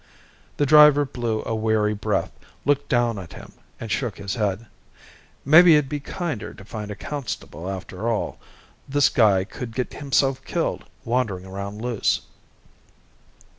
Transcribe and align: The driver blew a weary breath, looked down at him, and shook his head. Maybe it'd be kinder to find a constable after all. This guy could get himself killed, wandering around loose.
The 0.57 0.65
driver 0.65 1.05
blew 1.05 1.43
a 1.45 1.53
weary 1.53 1.93
breath, 1.93 2.31
looked 2.65 2.89
down 2.89 3.19
at 3.19 3.33
him, 3.33 3.51
and 3.79 3.91
shook 3.91 4.17
his 4.17 4.33
head. 4.33 4.65
Maybe 5.45 5.75
it'd 5.75 5.87
be 5.89 5.99
kinder 5.99 6.55
to 6.55 6.65
find 6.65 6.89
a 6.89 6.95
constable 6.95 7.69
after 7.69 8.09
all. 8.09 8.39
This 8.89 9.09
guy 9.09 9.43
could 9.43 9.75
get 9.75 9.93
himself 9.93 10.43
killed, 10.43 10.85
wandering 11.05 11.45
around 11.45 11.83
loose. 11.83 12.21